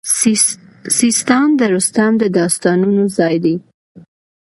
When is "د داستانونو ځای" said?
2.21-3.35